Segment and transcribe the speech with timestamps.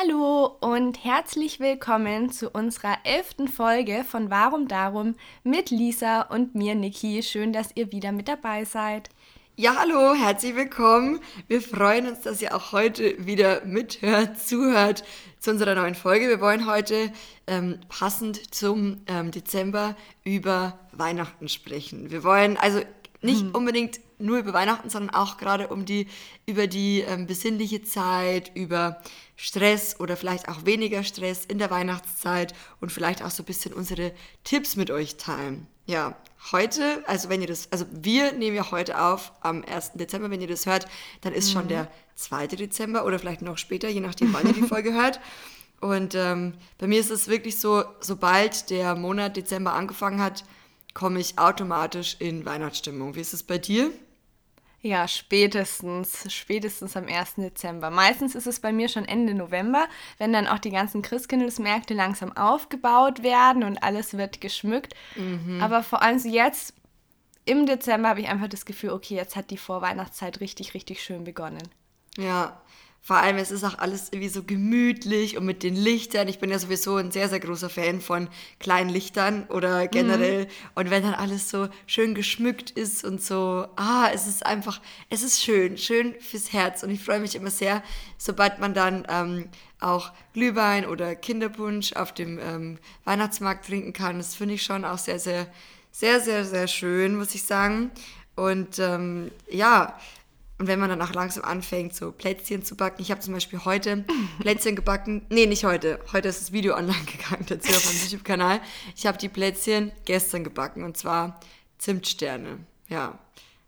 [0.00, 6.76] Hallo und herzlich willkommen zu unserer elften Folge von Warum Darum mit Lisa und mir,
[6.76, 7.20] Niki.
[7.22, 9.08] Schön, dass ihr wieder mit dabei seid.
[9.56, 11.18] Ja, hallo, herzlich willkommen.
[11.48, 15.02] Wir freuen uns, dass ihr auch heute wieder mithört, zuhört
[15.40, 16.28] zu unserer neuen Folge.
[16.28, 17.12] Wir wollen heute
[17.48, 22.12] ähm, passend zum ähm, Dezember über Weihnachten sprechen.
[22.12, 22.82] Wir wollen also
[23.20, 23.50] nicht hm.
[23.52, 26.08] unbedingt nur über Weihnachten, sondern auch gerade um die,
[26.46, 29.00] über die ähm, besinnliche Zeit, über
[29.36, 33.72] Stress oder vielleicht auch weniger Stress in der Weihnachtszeit und vielleicht auch so ein bisschen
[33.72, 34.12] unsere
[34.44, 35.66] Tipps mit euch teilen.
[35.86, 36.16] Ja,
[36.52, 39.92] heute, also wenn ihr das, also wir nehmen ja heute auf am 1.
[39.94, 40.86] Dezember, wenn ihr das hört,
[41.20, 41.52] dann ist mhm.
[41.52, 42.48] schon der 2.
[42.48, 45.20] Dezember oder vielleicht noch später, je nachdem, wann ihr die Folge hört.
[45.80, 50.44] Und ähm, bei mir ist es wirklich so, sobald der Monat Dezember angefangen hat,
[50.92, 53.14] komme ich automatisch in Weihnachtsstimmung.
[53.14, 53.92] Wie ist es bei dir?
[54.80, 57.34] Ja, spätestens, spätestens am 1.
[57.36, 57.90] Dezember.
[57.90, 59.86] Meistens ist es bei mir schon Ende November,
[60.18, 64.94] wenn dann auch die ganzen Christkindlesmärkte langsam aufgebaut werden und alles wird geschmückt.
[65.16, 65.60] Mhm.
[65.60, 66.74] Aber vor allem jetzt
[67.44, 71.24] im Dezember habe ich einfach das Gefühl, okay, jetzt hat die Vorweihnachtszeit richtig, richtig schön
[71.24, 71.66] begonnen.
[72.16, 72.60] Ja,
[73.00, 76.28] vor allem, es ist auch alles irgendwie so gemütlich und mit den Lichtern.
[76.28, 80.44] Ich bin ja sowieso ein sehr, sehr großer Fan von kleinen Lichtern oder generell.
[80.44, 80.48] Mhm.
[80.74, 85.22] Und wenn dann alles so schön geschmückt ist und so, ah, es ist einfach, es
[85.22, 86.82] ist schön, schön fürs Herz.
[86.82, 87.82] Und ich freue mich immer sehr,
[88.18, 89.48] sobald man dann ähm,
[89.80, 94.18] auch Glühwein oder Kinderpunsch auf dem ähm, Weihnachtsmarkt trinken kann.
[94.18, 95.46] Das finde ich schon auch sehr, sehr,
[95.92, 97.90] sehr, sehr, sehr schön, muss ich sagen.
[98.34, 99.98] Und ähm, ja,
[100.58, 103.00] und wenn man dann auch langsam anfängt, so Plätzchen zu backen.
[103.00, 104.04] Ich habe zum Beispiel heute
[104.40, 105.24] Plätzchen gebacken.
[105.28, 106.00] Nee, nicht heute.
[106.12, 108.60] Heute ist das Video online gegangen dazu auf meinem YouTube-Kanal.
[108.96, 111.40] Ich habe die Plätzchen gestern gebacken und zwar
[111.78, 112.58] Zimtsterne.
[112.88, 113.18] Ja.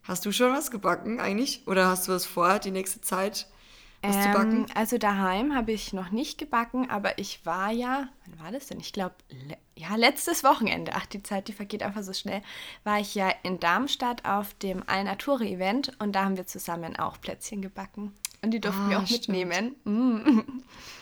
[0.02, 1.62] Hast du schon was gebacken eigentlich?
[1.66, 3.46] Oder hast du was vor, die nächste Zeit?
[4.02, 4.66] Was ähm, zu backen?
[4.74, 8.80] Also daheim habe ich noch nicht gebacken, aber ich war ja, wann war das denn?
[8.80, 12.42] Ich glaube, le ja, letztes Wochenende, ach, die Zeit, die vergeht einfach so schnell,
[12.84, 17.62] war ich ja in Darmstadt auf dem Alnature-Event und da haben wir zusammen auch Plätzchen
[17.62, 18.14] gebacken.
[18.42, 19.28] Und die durften ah, wir auch stimmt.
[19.28, 19.76] mitnehmen.
[19.84, 20.40] Mm.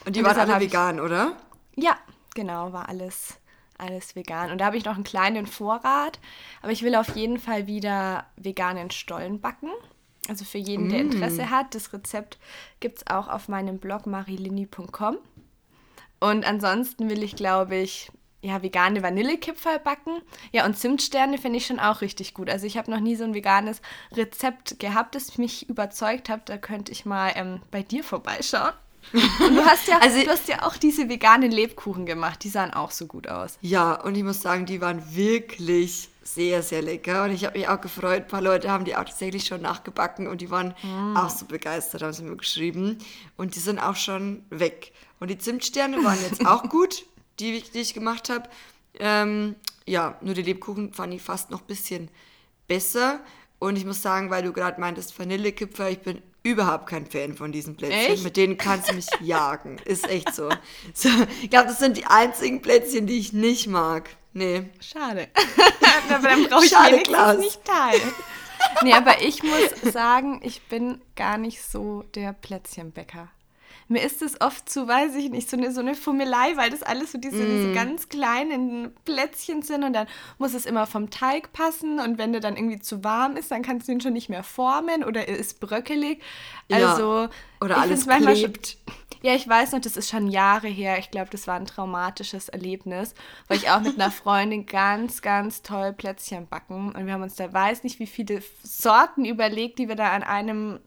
[0.05, 1.37] Und die und waren alle vegan, oder?
[1.75, 1.97] Ja,
[2.35, 3.39] genau, war alles,
[3.79, 4.53] alles vegan.
[4.53, 6.21] Und da habe ich noch einen kleinen Vorrat,
[6.63, 9.71] aber ich will auf jeden Fall wieder veganen Stollen backen.
[10.29, 11.51] Also für jeden, der Interesse mm.
[11.51, 11.75] hat.
[11.75, 12.39] Das Rezept
[12.81, 15.19] gibt es auch auf meinem Blog marilini.com.
[16.21, 20.21] Und ansonsten will ich, glaube ich, ja, vegane Vanillekipferl backen.
[20.53, 22.49] Ja, und Zimtsterne finde ich schon auch richtig gut.
[22.51, 23.81] Also ich habe noch nie so ein veganes
[24.13, 26.49] Rezept gehabt, das mich überzeugt hat.
[26.49, 28.73] Da könnte ich mal ähm, bei dir vorbeischauen.
[29.13, 32.45] Und du hast ja, also, du hast ja auch diese veganen Lebkuchen gemacht.
[32.45, 33.59] Die sahen auch so gut aus.
[33.61, 37.25] Ja, und ich muss sagen, die waren wirklich sehr, sehr lecker.
[37.25, 38.23] Und ich habe mich auch gefreut.
[38.23, 41.17] Ein paar Leute haben die auch tatsächlich schon nachgebacken und die waren mm.
[41.17, 42.99] auch so begeistert, haben sie mir geschrieben.
[43.37, 44.93] Und die sind auch schon weg.
[45.21, 47.05] Und die Zimtsterne waren jetzt auch gut,
[47.41, 48.49] die, die ich gemacht habe.
[48.99, 49.57] Ähm,
[49.87, 52.11] ja, nur die Lebkuchen fand ich fast noch ein bisschen
[52.67, 53.21] besser.
[53.59, 57.53] Und ich muss sagen, weil du gerade meintest, Vanillekipferl, ich bin überhaupt kein Fan von
[57.53, 58.15] diesen Plätzchen.
[58.15, 58.23] Echt?
[58.23, 59.79] Mit denen kannst du mich jagen.
[59.85, 60.49] Ist echt so.
[60.95, 61.09] so
[61.43, 64.11] ich glaube, das sind die einzigen Plätzchen, die ich nicht mag.
[64.39, 64.63] Nee.
[64.81, 65.29] Schade.
[66.11, 67.39] aber dann brauche ich Schade, Klaus.
[67.39, 68.13] nicht teilen.
[68.83, 73.29] Nee, aber ich muss sagen, ich bin gar nicht so der Plätzchenbäcker.
[73.91, 76.83] Mir ist es oft zu, weiß ich nicht, so eine, so eine Fummelei, weil das
[76.83, 77.47] alles so diese, mm.
[77.49, 80.07] diese ganz kleinen Plätzchen sind und dann
[80.37, 83.63] muss es immer vom Teig passen und wenn der dann irgendwie zu warm ist, dann
[83.63, 86.21] kannst du ihn schon nicht mehr formen oder er ist bröckelig.
[86.71, 87.31] Also, ja.
[87.63, 88.77] Oder alles klebt.
[89.23, 90.99] Ja, ich weiß noch, das ist schon Jahre her.
[90.99, 93.15] Ich glaube, das war ein traumatisches Erlebnis,
[93.49, 97.37] weil ich auch mit einer Freundin ganz, ganz toll Plätzchen backen und wir haben uns
[97.37, 100.79] da weiß nicht wie viele Sorten überlegt, die wir da an einem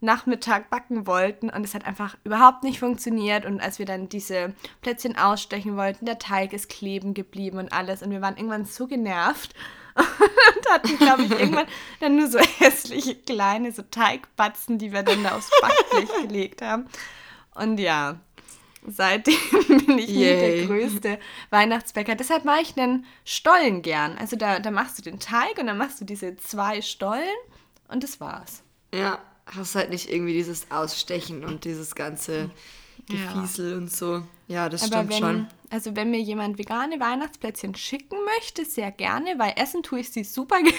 [0.00, 4.54] Nachmittag backen wollten und es hat einfach überhaupt nicht funktioniert und als wir dann diese
[4.80, 8.86] Plätzchen ausstechen wollten, der Teig ist kleben geblieben und alles und wir waren irgendwann so
[8.86, 9.54] genervt
[9.96, 11.66] und hatten, glaube ich, irgendwann
[12.00, 16.86] dann nur so hässliche kleine so Teigbatzen, die wir dann da aufs Backblech gelegt haben.
[17.58, 18.20] Und ja,
[18.86, 19.34] seitdem
[19.86, 20.16] bin ich Yay.
[20.16, 21.18] nie der größte
[21.50, 22.14] Weihnachtsbäcker.
[22.14, 24.16] Deshalb mache ich einen Stollen gern.
[24.18, 27.22] Also da, da machst du den Teig und dann machst du diese zwei Stollen
[27.88, 28.62] und das war's.
[28.94, 32.50] Ja, hast halt nicht irgendwie dieses Ausstechen und dieses ganze
[33.08, 33.76] Gefiesel ja.
[33.76, 34.22] und so.
[34.48, 35.46] Ja, das Aber stimmt wenn, schon.
[35.70, 40.24] Also wenn mir jemand vegane Weihnachtsplätzchen schicken möchte, sehr gerne, weil essen tue ich sie
[40.24, 40.74] super gerne.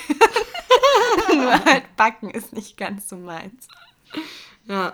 [1.43, 3.67] Nur halt backen ist nicht ganz so meins.
[4.69, 4.93] Ja.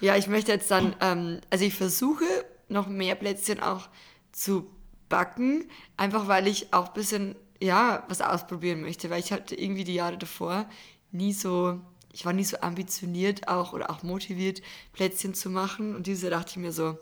[0.00, 2.24] Ja, ich möchte jetzt dann, ähm, also ich versuche
[2.68, 3.88] noch mehr Plätzchen auch
[4.30, 4.70] zu
[5.08, 9.84] backen, einfach weil ich auch ein bisschen, ja, was ausprobieren möchte, weil ich hatte irgendwie
[9.84, 10.68] die Jahre davor
[11.10, 11.80] nie so
[12.16, 14.62] ich war nie so ambitioniert auch oder auch motiviert,
[14.94, 15.94] Plätzchen zu machen.
[15.94, 16.96] Und diese dachte ich mir so,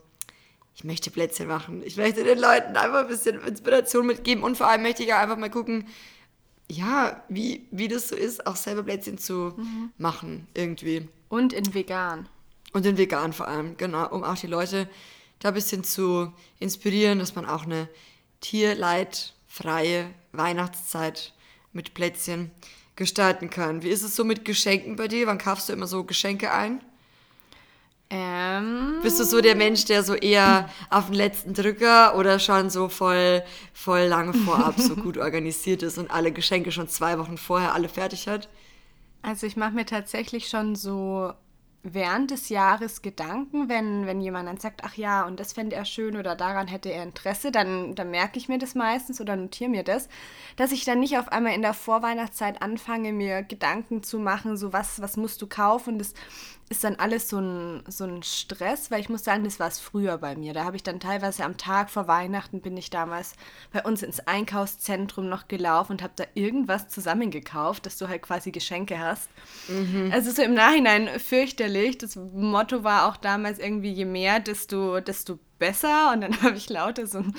[0.74, 1.82] ich möchte Plätzchen machen.
[1.84, 5.18] Ich möchte den Leuten einfach ein bisschen Inspiration mitgeben und vor allem möchte ich auch
[5.18, 5.86] einfach mal gucken,
[6.70, 9.90] ja, wie, wie das so ist, auch selber Plätzchen zu mhm.
[9.98, 11.08] machen irgendwie.
[11.28, 12.28] Und in vegan.
[12.72, 14.88] Und in vegan vor allem, genau, um auch die Leute
[15.38, 17.88] da ein bisschen zu inspirieren, dass man auch eine
[18.40, 21.32] tierleidfreie Weihnachtszeit
[21.72, 22.50] mit Plätzchen
[22.96, 23.82] gestalten kann.
[23.82, 25.26] Wie ist es so mit Geschenken bei dir?
[25.26, 26.82] Wann kaufst du immer so Geschenke ein?
[28.10, 32.70] Ähm, Bist du so der Mensch, der so eher auf den letzten Drücker oder schon
[32.70, 33.42] so voll,
[33.72, 37.88] voll lange vorab so gut organisiert ist und alle Geschenke schon zwei Wochen vorher alle
[37.88, 38.48] fertig hat?
[39.22, 41.32] Also ich mache mir tatsächlich schon so
[41.84, 45.84] während des Jahres Gedanken, wenn, wenn jemand dann sagt, ach ja, und das fände er
[45.84, 49.70] schön oder daran hätte er Interesse, dann, dann merke ich mir das meistens oder notiere
[49.70, 50.08] mir das,
[50.56, 54.72] dass ich dann nicht auf einmal in der Vorweihnachtszeit anfange, mir Gedanken zu machen, so
[54.72, 55.98] was, was musst du kaufen.
[55.98, 56.14] Das
[56.70, 59.78] ist dann alles so ein, so ein Stress, weil ich muss sagen, das war es
[59.78, 60.54] früher bei mir.
[60.54, 63.34] Da habe ich dann teilweise am Tag vor Weihnachten bin ich damals
[63.72, 68.50] bei uns ins Einkaufszentrum noch gelaufen und habe da irgendwas zusammengekauft, dass du halt quasi
[68.50, 69.28] Geschenke hast.
[69.68, 70.10] Mhm.
[70.12, 71.98] Also so im Nachhinein fürchterlich.
[71.98, 76.12] Das Motto war auch damals irgendwie, je mehr, desto, desto besser.
[76.12, 77.34] Und dann habe ich lauter so ein,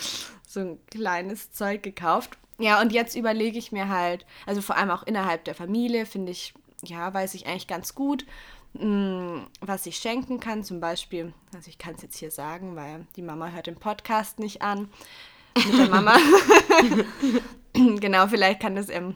[0.48, 2.38] so ein kleines Zeug gekauft.
[2.60, 6.32] Ja, und jetzt überlege ich mir halt, also vor allem auch innerhalb der Familie, finde
[6.32, 8.26] ich, ja, weiß ich eigentlich ganz gut
[8.78, 13.08] Mm, was ich schenken kann, zum Beispiel, also ich kann es jetzt hier sagen, weil
[13.16, 14.90] die Mama hört den Podcast nicht an.
[15.56, 16.18] Mit der Mama.
[17.74, 19.16] genau, vielleicht kann das ähm,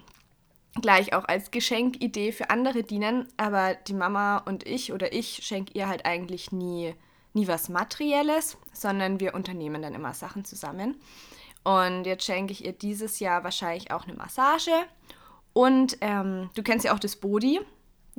[0.81, 5.73] gleich auch als Geschenkidee für andere dienen, aber die Mama und ich oder ich schenke
[5.73, 6.95] ihr halt eigentlich nie,
[7.33, 10.95] nie was Materielles, sondern wir unternehmen dann immer Sachen zusammen.
[11.65, 14.71] Und jetzt schenke ich ihr dieses Jahr wahrscheinlich auch eine Massage.
[15.51, 17.59] Und ähm, du kennst ja auch das Body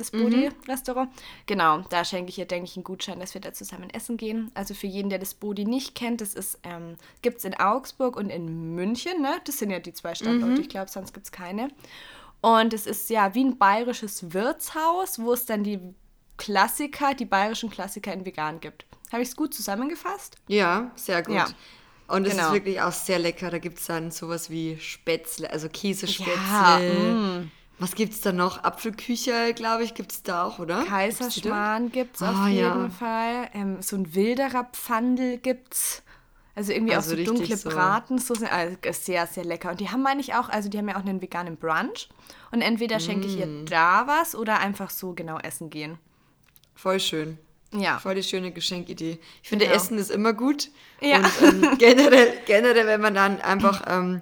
[0.00, 1.10] das Bodi-Restaurant.
[1.10, 1.14] Mhm.
[1.46, 4.50] Genau, da schenke ich ihr, denke ich, einen Gutschein, dass wir da zusammen essen gehen.
[4.54, 8.16] Also für jeden, der das Bodi nicht kennt, das ist, ähm, gibt es in Augsburg
[8.16, 9.40] und in München, ne?
[9.44, 10.60] Das sind ja die zwei Standorte, mhm.
[10.60, 11.68] ich glaube, sonst gibt es keine.
[12.40, 15.78] Und es ist ja wie ein bayerisches Wirtshaus, wo es dann die
[16.38, 18.86] Klassiker, die bayerischen Klassiker in vegan gibt.
[19.12, 20.36] Habe ich es gut zusammengefasst?
[20.48, 21.34] Ja, sehr gut.
[21.34, 21.48] Ja.
[22.08, 22.46] Und es genau.
[22.46, 23.50] ist wirklich auch sehr lecker.
[23.50, 26.32] Da gibt es dann sowas wie Spätzle, also Käsespätzle.
[26.34, 27.50] Ja, mm.
[27.80, 28.62] Was gibt es da noch?
[28.62, 30.84] Apfelküche, glaube ich, gibt es da auch, oder?
[30.84, 32.90] Kaiserschmarrn gibt es oh, auf jeden ja.
[32.90, 33.48] Fall.
[33.54, 36.02] Ähm, so ein wilderer Pfandel gibt es.
[36.54, 37.70] Also irgendwie also auch so dunkle so.
[37.70, 38.46] Bratensoßen.
[38.46, 39.70] Also sehr, sehr lecker.
[39.70, 42.10] Und die haben, meine ich, auch, also die haben ja auch einen veganen Brunch.
[42.50, 43.64] Und entweder schenke ich ihr mm.
[43.64, 45.96] da was oder einfach so genau essen gehen.
[46.74, 47.38] Voll schön.
[47.72, 47.98] Ja.
[47.98, 49.18] Voll die schöne Geschenkidee.
[49.42, 49.76] Ich finde, genau.
[49.76, 50.68] Essen ist immer gut.
[51.00, 51.16] Ja.
[51.16, 54.20] Und ähm, generell, generell, wenn man dann einfach ähm,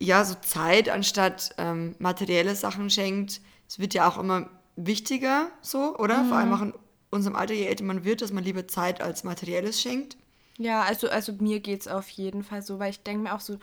[0.00, 3.40] ja, so Zeit anstatt ähm, materielle Sachen schenkt.
[3.68, 6.24] Es wird ja auch immer wichtiger, so, oder?
[6.24, 6.28] Mhm.
[6.28, 6.54] Vor allem mhm.
[6.54, 6.74] auch in
[7.10, 10.16] unserem Alter, je älter man wird, dass man lieber Zeit als Materielles schenkt.
[10.58, 13.40] Ja, also, also mir geht es auf jeden Fall so, weil ich denke mir auch
[13.40, 13.58] so,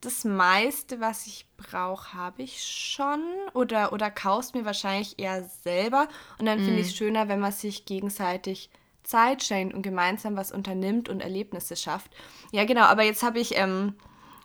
[0.00, 3.20] das meiste, was ich brauche, habe ich schon.
[3.52, 6.08] Oder, oder kaufst mir wahrscheinlich eher selber.
[6.38, 6.96] Und dann finde ich es mhm.
[6.96, 8.70] schöner, wenn man sich gegenseitig
[9.02, 12.12] Zeit schenkt und gemeinsam was unternimmt und Erlebnisse schafft.
[12.52, 13.94] Ja, genau, aber jetzt habe ich ähm,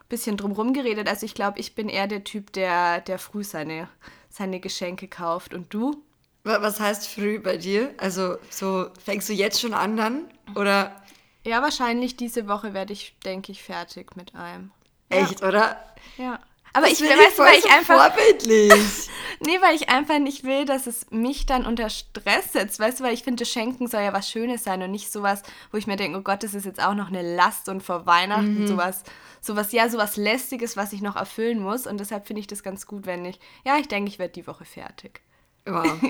[0.10, 1.08] bisschen drumherum geredet.
[1.08, 3.90] Also ich glaube, ich bin eher der Typ, der, der früh seine,
[4.30, 5.54] seine Geschenke kauft.
[5.54, 6.04] Und du?
[6.44, 7.94] Was heißt früh bei dir?
[7.98, 10.26] Also so fängst du jetzt schon an dann?
[10.56, 11.02] Oder?
[11.46, 14.72] Ja, wahrscheinlich diese Woche werde ich, denke ich, fertig mit allem.
[15.10, 15.48] Echt, ja.
[15.48, 15.96] oder?
[16.18, 16.40] Ja.
[16.74, 18.14] Aber das ich weißt du, weil ich einfach.
[18.14, 18.74] Vorbildlich.
[19.46, 22.80] nee, weil ich einfach nicht will, dass es mich dann unter Stress setzt.
[22.80, 25.78] Weißt du, weil ich finde, Schenken soll ja was Schönes sein und nicht sowas, wo
[25.78, 28.62] ich mir denke, oh Gott, das ist jetzt auch noch eine Last und vor Weihnachten
[28.62, 28.68] mhm.
[28.68, 29.04] sowas,
[29.40, 31.86] sowas, ja, sowas Lästiges, was ich noch erfüllen muss.
[31.86, 34.48] Und deshalb finde ich das ganz gut, wenn ich, ja, ich denke, ich werde die
[34.48, 35.22] Woche fertig.
[35.66, 35.86] Wow.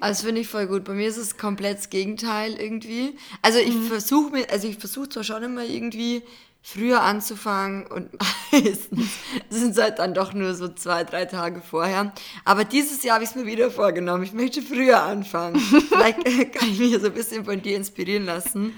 [0.00, 0.84] Also finde ich voll gut.
[0.84, 3.16] Bei mir ist es komplett das Gegenteil irgendwie.
[3.42, 3.88] Also ich mhm.
[3.88, 6.22] versuche mir, also ich versuche zwar schon immer irgendwie
[6.62, 8.10] früher anzufangen und
[8.52, 9.10] meistens
[9.48, 12.12] sind es halt dann doch nur so zwei, drei Tage vorher.
[12.44, 14.22] Aber dieses Jahr habe ich es mir wieder vorgenommen.
[14.24, 15.58] Ich möchte früher anfangen.
[15.88, 16.22] Vielleicht
[16.54, 18.74] kann ich mich so ein bisschen von dir inspirieren lassen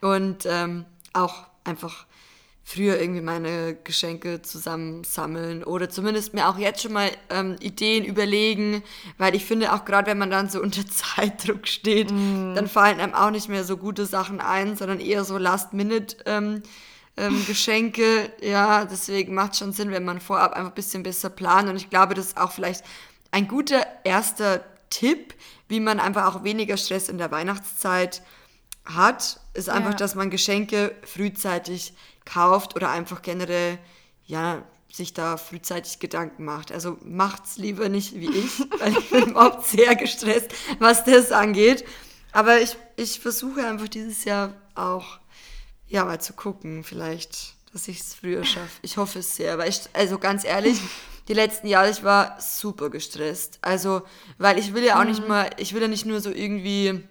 [0.00, 2.06] und ähm, auch einfach
[2.64, 8.82] früher irgendwie meine Geschenke zusammensammeln oder zumindest mir auch jetzt schon mal ähm, Ideen überlegen,
[9.18, 12.54] weil ich finde auch gerade wenn man dann so unter Zeitdruck steht, mm.
[12.54, 16.62] dann fallen einem auch nicht mehr so gute Sachen ein, sondern eher so Last-Minute ähm,
[17.16, 18.32] ähm, Geschenke.
[18.40, 21.68] Ja, deswegen macht es schon Sinn, wenn man vorab einfach ein bisschen besser plant.
[21.68, 22.84] Und ich glaube, das ist auch vielleicht
[23.30, 25.34] ein guter erster Tipp,
[25.68, 28.22] wie man einfach auch weniger Stress in der Weihnachtszeit
[28.84, 29.96] hat, ist einfach, ja.
[29.96, 33.78] dass man Geschenke frühzeitig kauft oder einfach generell,
[34.26, 36.70] ja, sich da frühzeitig Gedanken macht.
[36.70, 41.84] Also macht's lieber nicht wie ich, weil ich bin überhaupt sehr gestresst, was das angeht.
[42.32, 45.18] Aber ich, ich versuche einfach dieses Jahr auch
[45.92, 48.80] Ja, mal zu gucken, vielleicht, dass ich es früher schaffe.
[48.80, 50.80] Ich hoffe es sehr, weil ich, also ganz ehrlich,
[51.28, 53.58] die letzten Jahre, ich war super gestresst.
[53.60, 54.00] Also,
[54.38, 57.04] weil ich will ja auch nicht mal, ich will ja nicht nur so irgendwie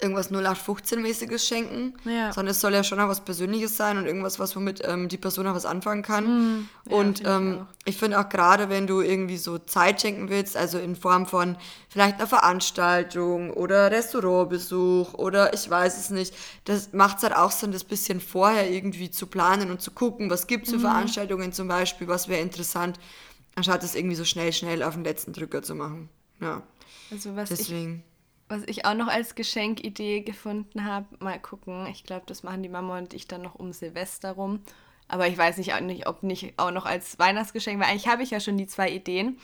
[0.00, 2.32] irgendwas 0815-mäßiges schenken, Ja.
[2.32, 5.16] sondern es soll ja schon auch was Persönliches sein und irgendwas, was womit ähm, die
[5.16, 6.24] Person auch was anfangen kann.
[6.58, 6.68] Mhm.
[6.90, 10.28] Ja, und find ich ähm, ich finde auch gerade, wenn du irgendwie so Zeit schenken
[10.30, 11.56] willst, also in Form von
[11.88, 16.34] vielleicht einer Veranstaltung oder Restaurantbesuch oder ich weiß es nicht,
[16.64, 20.28] das macht es halt auch Sinn, das bisschen vorher irgendwie zu planen und zu gucken,
[20.30, 20.76] was gibt es Mhm.
[20.76, 22.98] für Veranstaltungen zum Beispiel, was wäre interessant,
[23.54, 26.08] anstatt das irgendwie so schnell, schnell auf den letzten Drücker zu machen.
[26.40, 26.62] Ja,
[27.12, 28.02] Also was ich deswegen.
[28.54, 31.88] Was ich auch noch als Geschenkidee gefunden habe, mal gucken.
[31.88, 34.62] Ich glaube, das machen die Mama und ich dann noch um Silvester rum.
[35.08, 38.22] Aber ich weiß nicht, auch nicht, ob nicht auch noch als Weihnachtsgeschenk, weil eigentlich habe
[38.22, 39.40] ich ja schon die zwei Ideen.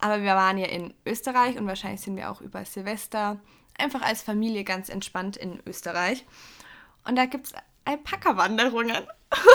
[0.00, 3.38] Aber wir waren ja in Österreich und wahrscheinlich sind wir auch über Silvester
[3.76, 6.24] einfach als Familie ganz entspannt in Österreich.
[7.06, 7.52] Und da gibt es
[7.84, 9.06] Alpaka-Wanderungen.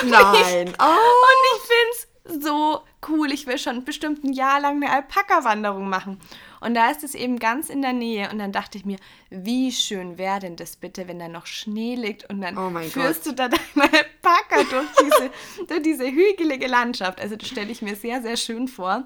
[0.05, 0.75] Nein.
[0.79, 0.85] Oh.
[0.85, 3.31] Und ich finde es so cool.
[3.31, 6.19] Ich will schon bestimmt ein Jahr lang eine Alpaka-Wanderung machen.
[6.61, 8.29] Und da ist es eben ganz in der Nähe.
[8.31, 8.97] Und dann dachte ich mir,
[9.29, 12.89] wie schön wäre denn das bitte, wenn da noch Schnee liegt und dann Oh mein
[12.89, 13.33] führst Gott.
[13.33, 15.31] du da deine Alpaka durch diese,
[15.67, 17.19] durch diese hügelige Landschaft.
[17.19, 19.03] Also das stelle ich mir sehr, sehr schön vor.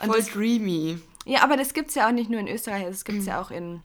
[0.00, 0.98] Und Voll das, dreamy.
[1.26, 3.40] ja, aber das gibt es ja auch nicht nur in Österreich, das gibt es ja
[3.40, 3.82] auch in,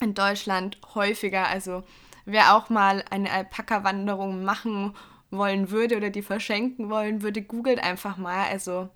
[0.00, 1.46] in Deutschland häufiger.
[1.46, 1.84] Also
[2.24, 4.94] wer auch mal eine Alpaka-Wanderung machen
[5.32, 8.46] wollen würde oder die verschenken wollen würde, googelt einfach mal.
[8.48, 8.88] Also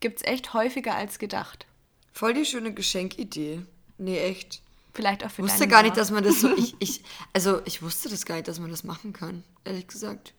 [0.00, 1.66] gibt es echt häufiger als gedacht.
[2.12, 3.60] Voll die schöne Geschenkidee.
[3.98, 4.62] Nee, echt.
[4.94, 6.48] Vielleicht auch für Ich wusste gar nicht, dass man das so.
[6.56, 9.44] Ich, ich, also, ich wusste das gar nicht, dass man das machen kann.
[9.64, 10.34] Ehrlich gesagt.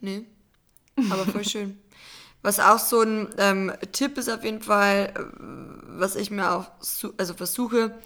[0.00, 0.24] Nee.
[1.10, 1.78] Aber voll schön.
[2.42, 6.70] Was auch so ein ähm, Tipp ist auf jeden Fall, äh, was ich mir auch
[7.16, 7.98] also versuche,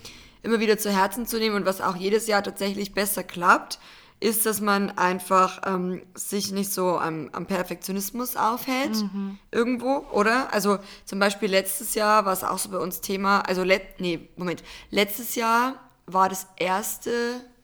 [0.43, 3.79] immer wieder zu Herzen zu nehmen und was auch jedes Jahr tatsächlich besser klappt,
[4.23, 8.97] ist, dass man einfach ähm, sich nicht so am, am Perfektionismus aufhält
[9.51, 10.53] irgendwo, oder?
[10.53, 14.29] Also zum Beispiel letztes Jahr war es auch so bei uns Thema, also let, nee,
[14.37, 15.75] Moment, letztes Jahr
[16.07, 17.11] war das erste,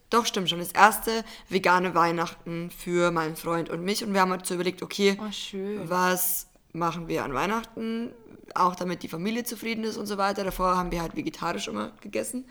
[0.09, 4.31] doch stimmt schon, das erste vegane Weihnachten für meinen Freund und mich und wir haben
[4.31, 8.11] uns so überlegt, okay, Oh, was machen wir an Weihnachten,
[8.55, 10.43] auch damit die Familie zufrieden ist und so weiter.
[10.43, 12.45] Davor haben wir halt vegetarisch immer gegessen.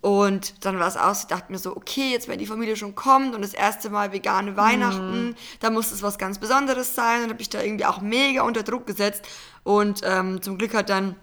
[0.00, 2.94] Und dann war es aus, ich dachte mir so, okay, jetzt wenn die Familie schon
[2.94, 7.24] kommt und das erste Mal vegane Weihnachten, da muss es was ganz Besonderes sein.
[7.24, 9.26] Und habe ich da irgendwie auch mega unter Druck gesetzt.
[9.62, 11.16] Und ähm, zum Glück hat dann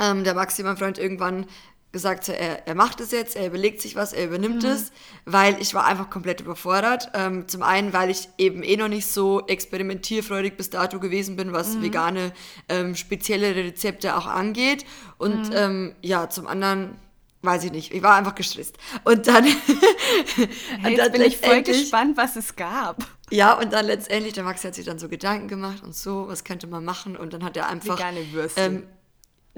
[0.00, 1.46] ähm, der Maxi, mein Freund, irgendwann
[1.92, 4.92] gesagt, er, er macht es jetzt, er überlegt sich was, er übernimmt es,
[5.24, 7.10] weil ich war einfach komplett überfordert.
[7.14, 11.52] Ähm, zum einen, weil ich eben eh noch nicht so experimentierfreudig bis dato gewesen bin,
[11.52, 12.32] was vegane
[12.68, 14.84] ähm, spezielle Rezepte auch angeht.
[15.18, 16.96] Und ähm, ja, zum anderen
[17.42, 18.76] weiß ich nicht, ich war einfach gestresst.
[19.04, 19.44] Und dann,
[20.82, 23.04] Hey, jetzt bin ich voll gespannt, was es gab.
[23.30, 26.44] ja, und dann letztendlich, der Maxi hat sich dann so Gedanken gemacht und so, was
[26.44, 27.16] könnte man machen?
[27.16, 27.98] Und dann hat er einfach.
[27.98, 28.74] Vegane Würstchen.
[28.76, 28.86] Ähm,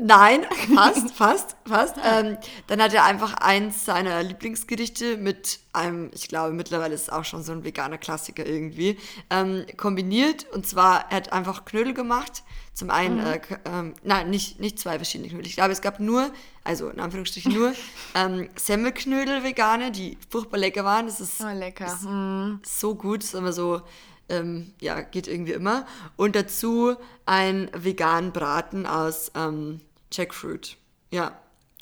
[0.06, 0.44] nein,
[0.75, 1.97] fast, fast, fast.
[2.04, 7.11] Ähm, dann hat er einfach eins seiner Lieblingsgerichte mit einem, ich glaube, mittlerweile ist es
[7.11, 8.99] auch schon so ein veganer Klassiker irgendwie,
[9.30, 10.47] ähm, kombiniert.
[10.52, 12.42] Und zwar, er hat einfach Knödel gemacht.
[12.75, 13.26] Zum einen, Mhm.
[13.26, 15.47] äh, ähm, nein, nicht, nicht zwei verschiedene Knödel.
[15.47, 16.30] Ich glaube, es gab nur,
[16.64, 17.73] also in Anführungsstrichen nur,
[18.14, 21.06] ähm, Semmelknödel vegane, die furchtbar lecker waren.
[21.06, 21.87] Das ist Oh, lecker.
[21.87, 22.61] ist Hm.
[22.64, 23.82] so gut, ist immer so,
[24.30, 25.85] ähm, ja, geht irgendwie immer.
[26.16, 29.80] Und dazu ein veganen Braten aus ähm,
[30.12, 30.76] Jackfruit.
[31.11, 31.33] Ja.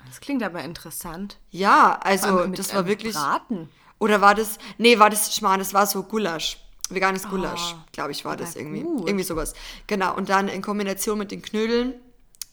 [0.06, 1.38] Das klingt aber interessant.
[1.50, 3.14] Ja, also mit das war einem wirklich.
[3.14, 3.68] Braten.
[3.98, 4.58] Oder war das.
[4.78, 6.58] Nee, war das Schmarrn, das war so Gulasch.
[6.88, 8.80] Veganes Gulasch, Oh, glaube ich, war das irgendwie.
[8.80, 9.06] gut.
[9.06, 9.52] Irgendwie sowas.
[9.86, 10.14] Genau.
[10.16, 11.94] Und dann in Kombination mit den Knödeln.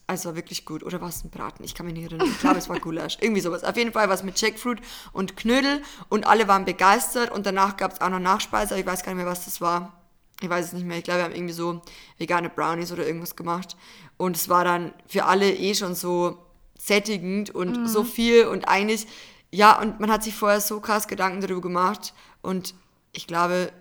[0.06, 0.82] Also war wirklich gut.
[0.84, 1.64] Oder war es ein Braten?
[1.64, 2.28] Ich kann mich nicht erinnern.
[2.30, 3.18] Ich glaube, es war Gulasch.
[3.20, 3.64] Irgendwie sowas.
[3.64, 4.80] Auf jeden Fall was mit Jackfruit
[5.12, 5.82] und Knödel.
[6.08, 7.30] Und alle waren begeistert.
[7.30, 8.74] Und danach gab es auch noch Nachspeise.
[8.74, 9.97] aber Ich weiß gar nicht mehr, was das war.
[10.40, 10.98] Ich weiß es nicht mehr.
[10.98, 11.82] Ich glaube, wir haben irgendwie so
[12.18, 13.76] vegane Brownies oder irgendwas gemacht.
[14.16, 16.38] Und es war dann für alle eh schon so
[16.78, 18.46] sättigend und so viel.
[18.46, 19.06] Und eigentlich,
[19.50, 22.14] ja, und man hat sich vorher so krass Gedanken darüber gemacht.
[22.40, 22.74] Und
[23.12, 23.72] ich glaube,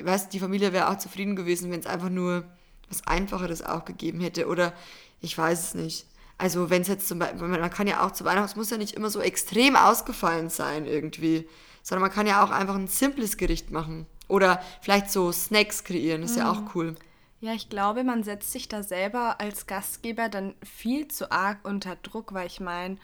[0.00, 2.44] weißt, die Familie wäre auch zufrieden gewesen, wenn es einfach nur
[2.88, 4.46] was Einfacheres auch gegeben hätte.
[4.48, 4.72] Oder
[5.20, 6.06] ich weiß es nicht.
[6.38, 8.76] Also wenn es jetzt zum Beispiel, man kann ja auch zu Weihnachten, es muss ja
[8.76, 11.48] nicht immer so extrem ausgefallen sein irgendwie,
[11.82, 14.06] sondern man kann ja auch einfach ein simples Gericht machen.
[14.32, 16.94] Oder vielleicht so Snacks kreieren, ist ja auch cool.
[17.40, 21.96] Ja, ich glaube, man setzt sich da selber als Gastgeber dann viel zu arg unter
[21.96, 22.96] Druck, weil ich meine,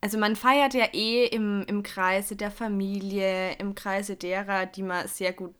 [0.00, 5.08] also man feiert ja eh im, im Kreise der Familie, im Kreise derer, die man
[5.08, 5.54] sehr gut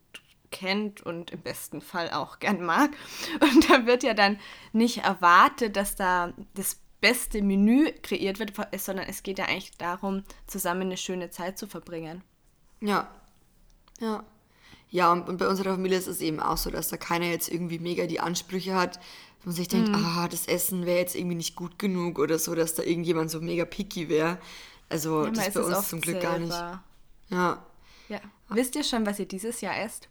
[0.52, 2.90] kennt und im besten Fall auch gern mag.
[3.40, 4.38] Und da wird ja dann
[4.72, 10.22] nicht erwartet, dass da das beste Menü kreiert wird, sondern es geht ja eigentlich darum,
[10.46, 12.22] zusammen eine schöne Zeit zu verbringen.
[12.80, 13.08] Ja.
[13.98, 14.24] Ja.
[14.94, 17.48] Ja, und, und bei unserer Familie ist es eben auch so, dass da keiner jetzt
[17.48, 18.94] irgendwie mega die Ansprüche hat,
[19.38, 19.96] dass man sich denkt, Mhm.
[19.96, 23.40] ah, das Essen wäre jetzt irgendwie nicht gut genug oder so, dass da irgendjemand so
[23.40, 24.38] mega picky wäre.
[24.88, 26.52] Also Ja, das ist bei uns zum Glück gar nicht.
[26.52, 26.84] selber.
[27.28, 27.66] Ja.
[28.08, 28.20] Ja.
[28.50, 30.08] Wisst ihr schon, was ihr dieses Jahr esst?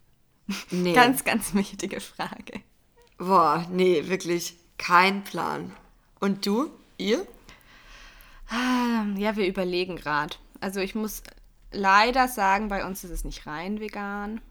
[0.69, 0.91] Nee.
[1.01, 2.59] Ganz, ganz wichtige Frage.
[3.17, 5.71] Boah, nee, wirklich kein Plan.
[6.19, 6.69] Und du?
[6.97, 7.25] Ihr?
[8.51, 10.35] Ähm, Ja, wir überlegen gerade.
[10.59, 11.23] Also ich muss
[11.71, 14.41] leider sagen, bei uns ist es nicht rein vegan.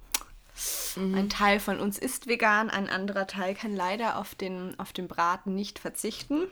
[0.97, 1.15] Mhm.
[1.15, 5.09] Ein Teil von uns ist vegan, ein anderer Teil kann leider auf den, auf den
[5.09, 6.43] Braten nicht verzichten.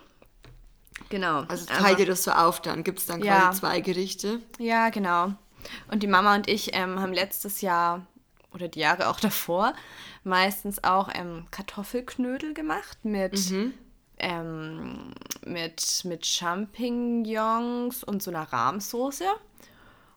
[1.09, 1.43] Genau.
[1.49, 2.85] Also teilt ihr das so auf dann?
[2.85, 3.41] Gibt es dann Ja.
[3.49, 4.41] quasi zwei Gerichte?
[4.59, 5.33] Ja, genau.
[5.91, 8.07] Und die Mama und ich ähm, haben letztes Jahr
[8.53, 9.75] oder die Jahre auch davor
[10.25, 13.41] meistens auch ähm, Kartoffelknödel gemacht mit,
[14.19, 15.15] ähm,
[15.45, 19.25] mit, mit Champignons und so einer Rahmsoße.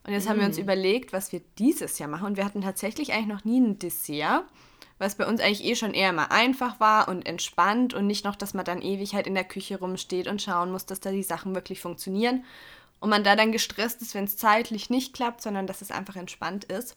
[0.06, 2.26] Und jetzt haben wir uns überlegt, was wir dieses Jahr machen.
[2.26, 4.44] Und wir hatten tatsächlich eigentlich noch nie ein Dessert,
[4.98, 8.36] was bei uns eigentlich eh schon eher mal einfach war und entspannt und nicht noch,
[8.36, 11.22] dass man dann ewig halt in der Küche rumsteht und schauen muss, dass da die
[11.22, 12.44] Sachen wirklich funktionieren.
[13.00, 16.16] Und man da dann gestresst ist, wenn es zeitlich nicht klappt, sondern dass es einfach
[16.16, 16.96] entspannt ist.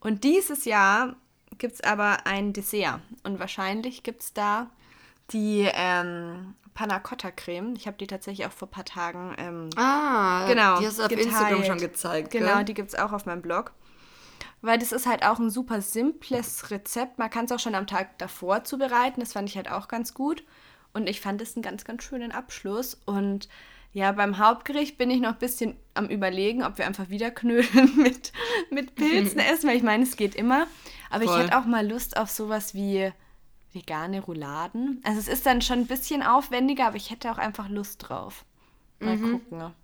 [0.00, 1.16] Und dieses Jahr
[1.58, 3.00] gibt es aber ein Dessert.
[3.24, 4.70] Und wahrscheinlich gibt es da
[5.32, 7.74] die ähm, Panna Cotta Creme.
[7.76, 11.02] Ich habe die tatsächlich auch vor ein paar Tagen ähm, Ah, genau, die hast du
[11.02, 11.26] auf geteilt.
[11.28, 12.64] Instagram schon gezeigt, Genau, gell?
[12.64, 13.72] die gibt es auch auf meinem Blog.
[14.60, 17.18] Weil das ist halt auch ein super simples Rezept.
[17.18, 19.20] Man kann es auch schon am Tag davor zubereiten.
[19.20, 20.42] Das fand ich halt auch ganz gut.
[20.92, 22.98] Und ich fand es einen ganz, ganz schönen Abschluss.
[23.06, 23.48] Und
[23.92, 27.86] ja, beim Hauptgericht bin ich noch ein bisschen am Überlegen, ob wir einfach wieder Knödel
[27.96, 28.32] mit,
[28.70, 30.66] mit Pilzen essen, weil ich meine, es geht immer.
[31.10, 31.36] Aber Voll.
[31.36, 33.12] ich hätte auch mal Lust auf sowas wie
[33.78, 35.00] vegane Rouladen.
[35.04, 38.44] Also es ist dann schon ein bisschen aufwendiger, aber ich hätte auch einfach Lust drauf.
[39.00, 39.32] Mal Mhm.
[39.32, 39.74] gucken,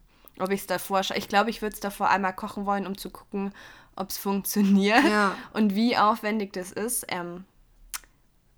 [0.41, 2.99] ob ich es davor scha- Ich glaube, ich würde es davor einmal kochen wollen, um
[2.99, 3.53] zu gucken,
[3.97, 5.37] ob es funktioniert Ja.
[5.53, 7.07] und wie aufwendig das ist.
[7.09, 7.45] Ähm,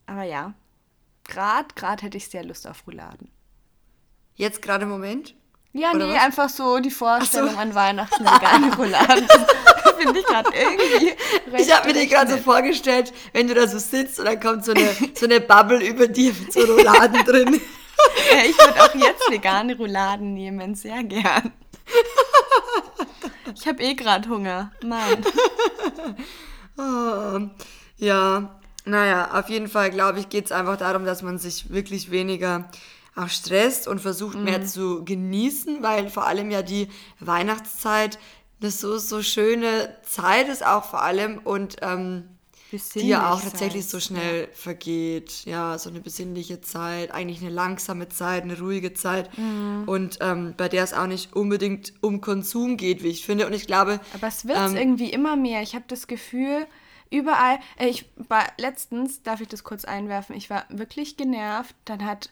[0.06, 0.54] aber ja,
[1.24, 3.28] gerade grad hätte ich sehr Lust auf Rouladen.
[4.34, 5.34] Jetzt gerade im Moment?
[5.72, 6.22] Ja, Oder nee, was?
[6.22, 7.58] einfach so die Vorstellung so.
[7.58, 9.26] an Weihnachten vegane Rouladen.
[9.98, 11.14] Finde ich gerade irgendwie
[11.58, 14.64] Ich habe mir die gerade so vorgestellt, wenn du da so sitzt und dann kommt
[14.64, 17.60] so eine, so eine Bubble über dir mit so Rouladen drin.
[18.32, 21.52] Äh, Ich würde auch jetzt vegane Rouladen nehmen, sehr gern.
[23.54, 24.70] Ich habe eh gerade Hunger.
[24.84, 25.24] Mann.
[26.78, 27.40] Oh,
[27.96, 32.10] ja, naja, auf jeden Fall, glaube ich, geht es einfach darum, dass man sich wirklich
[32.10, 32.68] weniger
[33.14, 38.18] auch stresst und versucht mehr zu genießen, weil vor allem ja die Weihnachtszeit
[38.60, 42.28] eine so, so schöne Zeit ist auch vor allem und ähm,
[42.94, 45.44] die ja auch tatsächlich so schnell vergeht.
[45.44, 49.30] Ja, so eine besinnliche Zeit, eigentlich eine langsame Zeit, eine ruhige Zeit
[49.86, 53.46] und ähm, bei der es auch nicht unbedingt um Konsum geht, wie ich finde.
[53.46, 55.62] Und ich glaube, Aber es wird ähm, irgendwie immer mehr.
[55.62, 56.66] Ich habe das Gefühl,
[57.10, 57.58] überall.
[57.78, 61.74] Äh, ich war letztens, darf ich das kurz einwerfen, ich war wirklich genervt.
[61.84, 62.30] Dann hat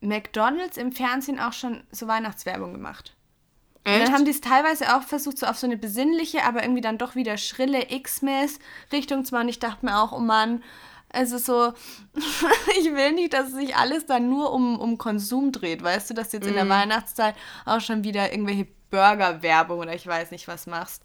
[0.00, 3.16] McDonalds im Fernsehen auch schon so Weihnachtswerbung gemacht.
[3.88, 4.06] Und Echt?
[4.06, 6.98] dann haben die es teilweise auch versucht, so auf so eine besinnliche, aber irgendwie dann
[6.98, 9.44] doch wieder schrille X-Mess-Richtung zu machen.
[9.44, 10.62] Und ich dachte mir auch, oh Mann,
[11.10, 11.72] also so,
[12.78, 15.82] ich will nicht, dass sich alles dann nur um, um Konsum dreht.
[15.82, 20.06] Weißt du, dass du jetzt in der Weihnachtszeit auch schon wieder irgendwelche Burger-Werbung oder ich
[20.06, 21.02] weiß nicht was machst.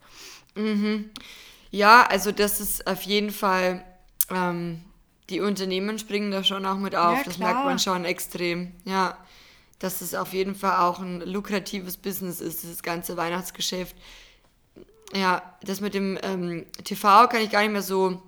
[1.71, 3.85] Ja, also das ist auf jeden Fall,
[4.29, 4.81] ähm,
[5.29, 7.19] die Unternehmen springen da schon auch mit auf.
[7.19, 8.73] Ja, das merkt man schon extrem.
[8.83, 9.17] Ja,
[9.83, 13.95] dass es auf jeden Fall auch ein lukratives Business ist, dieses ganze Weihnachtsgeschäft.
[15.13, 18.21] Ja, das mit dem ähm, TV kann ich gar nicht mehr so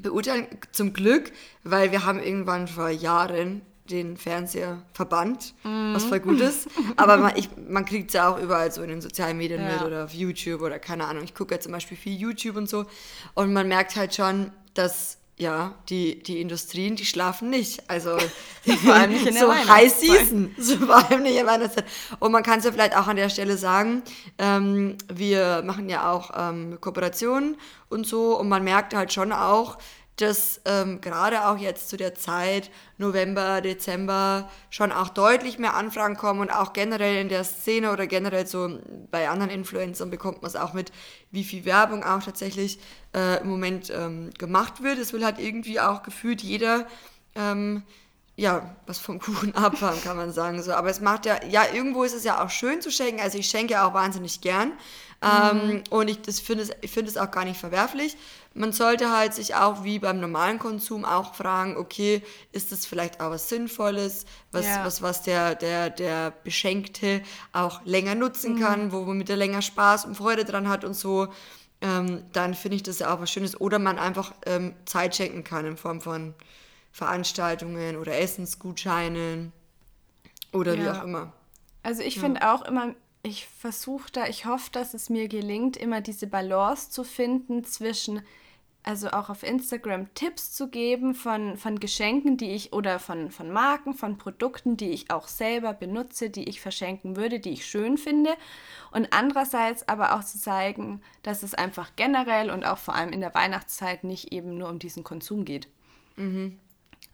[0.00, 1.30] beurteilen, zum Glück,
[1.62, 6.68] weil wir haben irgendwann vor Jahren den Fernseher verbannt, was voll gut ist.
[6.96, 9.72] Aber man, ich, man kriegt es ja auch überall so in den sozialen Medien Ja.
[9.74, 11.22] mit oder auf YouTube oder keine Ahnung.
[11.24, 12.86] Ich gucke ja zum Beispiel viel YouTube und so.
[13.34, 17.88] Und man merkt halt schon, dass ja, die, die Industrien, die schlafen nicht.
[17.88, 18.18] Also
[18.84, 19.92] Vor allem nicht in der so High.
[19.92, 20.54] Season.
[20.58, 21.86] So vor allem nicht in Weihnachtszeit.
[22.18, 24.02] Und man kann es ja vielleicht auch an der Stelle sagen,
[24.38, 27.56] ähm, wir machen ja auch ähm, Kooperationen
[27.88, 28.38] und so.
[28.38, 29.78] Und man merkt halt schon auch,
[30.20, 36.16] dass ähm, gerade auch jetzt zu der Zeit, November, Dezember, schon auch deutlich mehr Anfragen
[36.16, 40.48] kommen und auch generell in der Szene oder generell so bei anderen Influencern bekommt man
[40.48, 40.92] es auch mit,
[41.30, 42.78] wie viel Werbung auch tatsächlich
[43.14, 44.98] äh, im Moment ähm, gemacht wird.
[44.98, 46.86] Es will halt irgendwie auch gefühlt jeder
[47.34, 47.84] ähm,
[48.38, 50.62] ja, was vom Kuchen abhaben, kann man sagen.
[50.62, 50.72] So.
[50.72, 53.20] Aber es macht ja, ja, irgendwo ist es ja auch schön zu schenken.
[53.20, 54.72] Also ich schenke ja auch wahnsinnig gern.
[55.20, 58.16] Ähm, und ich finde es, ich es auch gar nicht verwerflich.
[58.54, 63.20] Man sollte halt sich auch wie beim normalen Konsum auch fragen, okay, ist das vielleicht
[63.20, 64.84] auch was Sinnvolles, was, Ja.
[64.84, 70.04] was, was der, der, der Beschenkte auch länger nutzen kann, wo womit er länger Spaß
[70.04, 71.28] und Freude dran hat und so.
[71.80, 73.60] ähm, dann finde ich das ja auch was Schönes.
[73.60, 76.34] Oder man einfach ähm, Zeit schenken kann in Form von
[76.90, 79.52] Veranstaltungen oder Essensgutscheinen
[80.52, 80.82] oder ja.
[80.82, 81.32] wie auch immer.
[81.84, 82.22] Also ich ja.
[82.22, 86.90] finde auch immer, ich versuche da, ich hoffe, dass es mir gelingt, immer diese Balance
[86.90, 88.22] zu finden zwischen
[88.84, 93.50] also auch auf Instagram Tipps zu geben von, von Geschenken, die ich oder von, von
[93.50, 97.98] Marken, von Produkten, die ich auch selber benutze, die ich verschenken würde, die ich schön
[97.98, 98.34] finde.
[98.90, 103.20] Und andererseits aber auch zu zeigen, dass es einfach generell und auch vor allem in
[103.20, 105.68] der Weihnachtszeit nicht eben nur um diesen Konsum geht.
[106.16, 106.58] Mhm.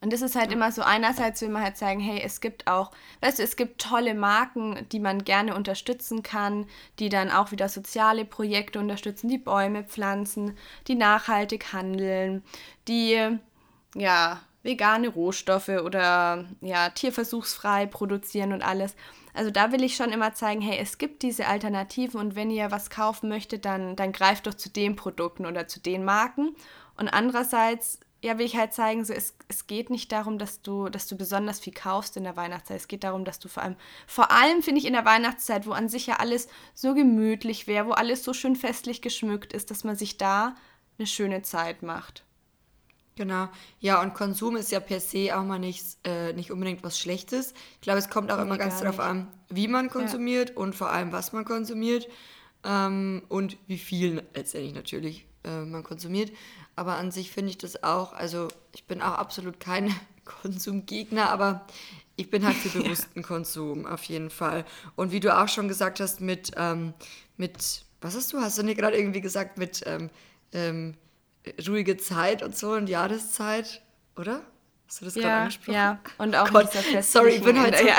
[0.05, 2.91] Und das ist halt immer so, einerseits will man halt sagen, hey, es gibt auch,
[3.23, 6.67] weißt du, es gibt tolle Marken, die man gerne unterstützen kann,
[6.99, 12.45] die dann auch wieder soziale Projekte unterstützen, die Bäume pflanzen, die nachhaltig handeln,
[12.87, 13.19] die,
[13.95, 18.97] ja, vegane Rohstoffe oder ja, tierversuchsfrei produzieren und alles.
[19.33, 22.71] Also da will ich schon immer zeigen, hey, es gibt diese Alternativen und wenn ihr
[22.71, 26.55] was kaufen möchtet, dann, dann greift doch zu den Produkten oder zu den Marken.
[26.99, 30.89] Und andererseits ja, will ich halt zeigen, so, es, es geht nicht darum, dass du,
[30.89, 32.79] dass du besonders viel kaufst in der Weihnachtszeit.
[32.79, 35.73] Es geht darum, dass du vor allem, vor allem finde ich in der Weihnachtszeit, wo
[35.73, 39.85] an sich ja alles so gemütlich wäre, wo alles so schön festlich geschmückt ist, dass
[39.85, 40.57] man sich da
[40.99, 42.25] eine schöne Zeit macht.
[43.17, 43.49] Genau.
[43.79, 47.53] Ja, und Konsum ist ja per se auch mal nicht, äh, nicht unbedingt was Schlechtes.
[47.75, 50.57] Ich glaube, es kommt auch immer ganz darauf an, wie man konsumiert ja.
[50.57, 52.09] und vor allem, was man konsumiert
[52.65, 56.33] ähm, und wie viel letztendlich natürlich äh, man konsumiert.
[56.77, 61.67] Aber an sich finde ich das auch, also ich bin auch absolut kein Konsumgegner, aber
[62.17, 63.27] ich bin halt für bewussten ja.
[63.27, 64.65] Konsum auf jeden Fall.
[64.97, 66.95] Und wie du auch schon gesagt hast, mit, ähm,
[67.37, 68.41] mit was hast du?
[68.41, 70.11] Hast du nicht gerade irgendwie gesagt, mit ähm,
[70.53, 70.95] ähm,
[71.67, 73.83] ruhige Zeit und so und Jahreszeit,
[74.17, 74.43] oder?
[74.87, 75.75] Hast du das ja, gerade angesprochen?
[75.75, 76.69] Ja, und auch Gott,
[77.01, 77.97] Sorry, ich bin heute so, ja.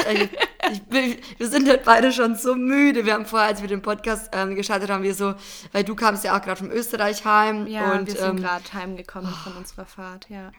[0.89, 3.05] Bin, wir sind halt beide schon so müde.
[3.05, 5.35] Wir haben vorher, als wir den Podcast ähm, gestartet haben, wir so,
[5.71, 7.67] weil du kamst ja auch gerade von Österreich heim.
[7.67, 10.51] Ja, und, wir sind ähm, gerade heimgekommen oh, von unserer Fahrt, ja.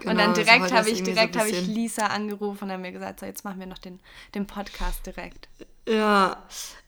[0.00, 2.84] Genau, und dann direkt habe ich, direkt so habe ich Lisa angerufen und dann haben
[2.84, 3.98] wir gesagt, so jetzt machen wir noch den,
[4.34, 5.48] den Podcast direkt.
[5.88, 6.36] Ja,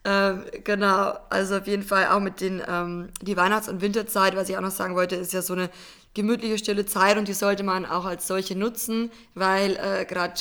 [0.04, 1.14] ähm, genau.
[1.30, 4.62] Also auf jeden Fall auch mit den, ähm, die Weihnachts- und Winterzeit, was ich auch
[4.62, 5.70] noch sagen wollte, ist ja so eine
[6.14, 10.34] gemütliche, stille Zeit und die sollte man auch als solche nutzen, weil äh, gerade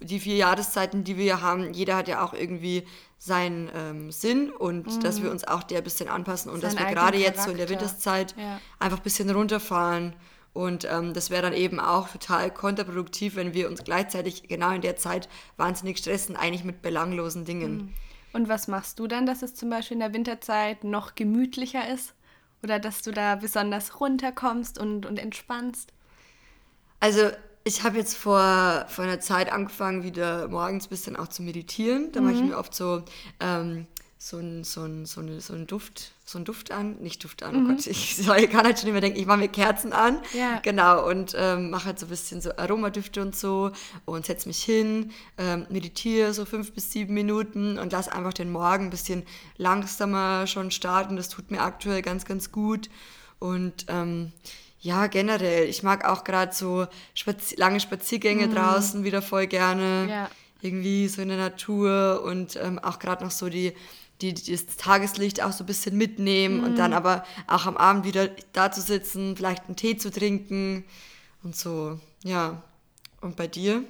[0.00, 2.84] die vier Jahreszeiten, die wir haben, jeder hat ja auch irgendwie
[3.18, 5.00] seinen ähm, Sinn und mhm.
[5.00, 7.50] dass wir uns auch der ein bisschen anpassen und Sein dass wir gerade jetzt so
[7.50, 8.60] in der Winterszeit ja.
[8.78, 10.14] einfach ein bisschen runterfahren.
[10.52, 14.82] Und ähm, das wäre dann eben auch total kontraproduktiv, wenn wir uns gleichzeitig genau in
[14.82, 17.76] der Zeit wahnsinnig stressen, eigentlich mit belanglosen Dingen.
[17.76, 17.94] Mhm.
[18.34, 22.14] Und was machst du dann, dass es zum Beispiel in der Winterzeit noch gemütlicher ist?
[22.62, 25.92] Oder dass du da besonders runterkommst und, und entspannst?
[27.00, 27.30] Also
[27.64, 32.12] ich habe jetzt vor, vor einer Zeit angefangen, wieder morgens ein bisschen auch zu meditieren.
[32.12, 32.26] Da mhm.
[32.26, 33.02] mache ich mir oft so,
[33.40, 33.86] ähm,
[34.18, 37.42] so, ein, so, ein, so, eine, so ein Duft, so ein Duft an, nicht Duft
[37.42, 37.66] an, oh mhm.
[37.66, 40.18] oh Gott, ich, ich kann halt schon immer denken, ich mache mir Kerzen an.
[40.34, 40.60] Ja.
[40.62, 43.72] Genau, und ähm, mache halt so ein bisschen so Aromadüfte und so
[44.04, 48.52] und setze mich hin, ähm, meditiere so fünf bis sieben Minuten und lasse einfach den
[48.52, 49.24] Morgen ein bisschen
[49.56, 51.16] langsamer schon starten.
[51.16, 52.90] Das tut mir aktuell ganz, ganz gut.
[53.38, 54.32] Und ähm,
[54.84, 55.66] ja, generell.
[55.66, 58.54] Ich mag auch gerade so Spazi lange Spaziergänge mhm.
[58.54, 60.06] draußen wieder voll gerne.
[60.08, 60.30] Ja.
[60.60, 63.72] Irgendwie so in der Natur und ähm, auch gerade noch so die,
[64.20, 66.64] die, das Tageslicht auch so ein bisschen mitnehmen mhm.
[66.64, 70.84] und dann aber auch am Abend wieder da zu sitzen, vielleicht einen Tee zu trinken
[71.42, 71.98] und so.
[72.22, 72.62] Ja.
[73.22, 73.84] Und bei dir?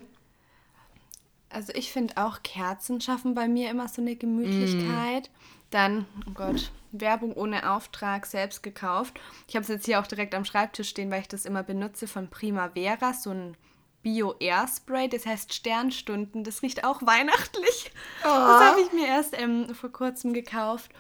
[1.51, 5.29] Also ich finde auch Kerzen schaffen bei mir immer so eine Gemütlichkeit.
[5.29, 5.71] Mm.
[5.71, 9.21] Dann, oh Gott, Werbung ohne Auftrag selbst gekauft.
[9.49, 12.07] Ich habe es jetzt hier auch direkt am Schreibtisch stehen, weil ich das immer benutze
[12.07, 13.57] von Primavera, so ein
[14.03, 16.45] Bio-Air-Spray, das heißt Sternstunden.
[16.45, 17.91] Das riecht auch weihnachtlich.
[18.23, 18.29] Oh.
[18.29, 20.91] Das habe ich mir erst ähm, vor kurzem gekauft.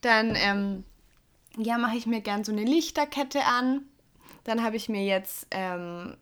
[0.00, 0.84] Dann, ähm,
[1.56, 3.82] ja, mache ich mir gern so eine Lichterkette an.
[4.44, 6.16] Dann habe ich mir jetzt, ähm,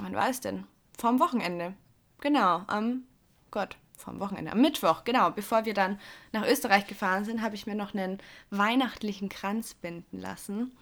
[0.00, 0.64] wann war es denn?
[0.98, 1.74] Vorm Wochenende.
[2.20, 3.04] Genau, am
[3.50, 6.00] Gott, vom Wochenende, am Mittwoch, genau, bevor wir dann
[6.32, 8.18] nach Österreich gefahren sind, habe ich mir noch einen
[8.50, 10.72] weihnachtlichen Kranz binden lassen.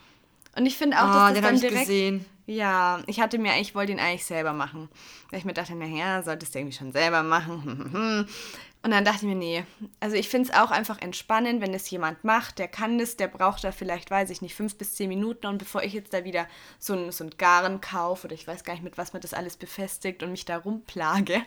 [0.56, 1.80] Und ich finde auch, oh, dass das dann direkt.
[1.80, 2.24] Gesehen.
[2.46, 4.88] Ja, ich hatte mir, ich wollte ihn eigentlich selber machen.
[5.30, 8.26] Weil ich mir dachte, naja, solltest du irgendwie schon selber machen.
[8.82, 9.64] Und dann dachte ich mir, nee.
[9.98, 13.26] Also ich finde es auch einfach entspannend, wenn es jemand macht, der kann das, der
[13.26, 15.46] braucht da vielleicht, weiß ich nicht, fünf bis zehn Minuten.
[15.46, 16.46] Und bevor ich jetzt da wieder
[16.78, 19.34] so ein, so ein Garen kaufe oder ich weiß gar nicht, mit was man das
[19.34, 21.42] alles befestigt und mich da rumplage,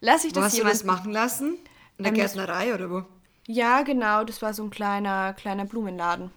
[0.00, 0.74] lasse ich das wo hast jemand...
[0.74, 1.58] du das machen lassen?
[1.98, 3.04] In der ähm, Gärtnerei oder wo?
[3.46, 4.24] Ja, genau.
[4.24, 6.30] Das war so ein kleiner, kleiner Blumenladen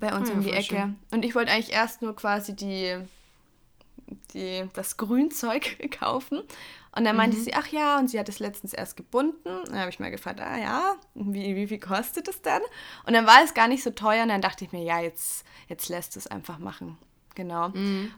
[0.00, 0.76] bei uns hm, um die Ecke.
[0.76, 0.98] Schön.
[1.10, 2.96] Und ich wollte eigentlich erst nur quasi die,
[4.34, 6.42] die, das Grünzeug kaufen.
[6.96, 9.60] Und dann meinte sie, ach ja, und sie hat es letztens erst gebunden.
[9.66, 12.62] Dann habe ich mal gefragt, ah ja, wie, wie viel kostet es denn?
[13.04, 15.44] Und dann war es gar nicht so teuer und dann dachte ich mir, ja, jetzt,
[15.68, 16.96] jetzt lässt es einfach machen.
[17.36, 17.66] Genau.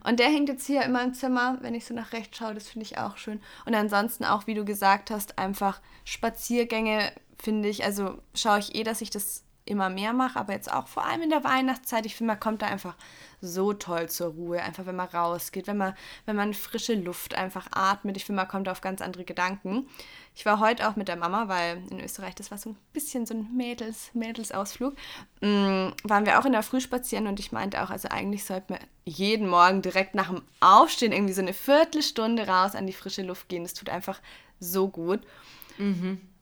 [0.04, 2.68] Und der hängt jetzt hier in meinem Zimmer, wenn ich so nach rechts schaue, das
[2.68, 3.40] finde ich auch schön.
[3.66, 8.84] Und ansonsten auch, wie du gesagt hast, einfach Spaziergänge finde ich, also schaue ich eh,
[8.84, 12.16] dass ich das immer mehr mache, aber jetzt auch vor allem in der Weihnachtszeit, ich
[12.16, 12.94] finde, man kommt da einfach
[13.40, 15.94] so toll zur Ruhe, einfach wenn man rausgeht, wenn man,
[16.26, 18.16] wenn man frische Luft einfach atmet.
[18.16, 19.88] Ich finde, man kommt auf ganz andere Gedanken.
[20.34, 23.26] Ich war heute auch mit der Mama, weil in Österreich, das war so ein bisschen
[23.26, 24.94] so ein Mädels, Mädelsausflug,
[25.40, 28.72] mm, waren wir auch in der Früh spazieren und ich meinte auch, also eigentlich sollte
[28.72, 33.22] man jeden Morgen direkt nach dem Aufstehen irgendwie so eine Viertelstunde raus an die frische
[33.22, 33.62] Luft gehen.
[33.62, 34.20] Das tut einfach
[34.60, 35.20] so gut.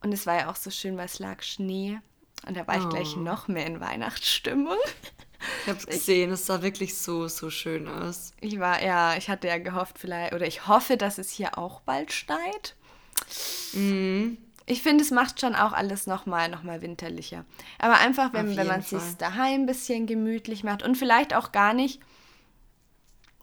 [0.01, 1.99] Und es war ja auch so schön, weil es lag Schnee.
[2.45, 3.19] Und da war ich gleich Oh.
[3.19, 4.77] noch mehr in Weihnachtsstimmung.
[5.63, 8.31] Ich habe es gesehen, es sah wirklich so, so schön aus.
[8.41, 11.81] Ich war, ja, ich hatte ja gehofft vielleicht, oder ich hoffe, dass es hier auch
[11.81, 12.75] bald schneit.
[13.73, 14.37] Mhm.
[14.65, 17.45] Ich finde, es macht schon auch alles nochmal noch mal winterlicher.
[17.79, 21.51] Aber einfach, wenn, wenn man es sich daheim ein bisschen gemütlich macht und vielleicht auch
[21.51, 22.01] gar nicht